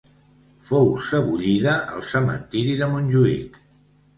Fou 0.69 0.87
sebollida 1.09 1.75
al 1.99 2.03
Cementiri 2.09 2.75
de 2.81 2.89
Montjuïc. 2.95 3.63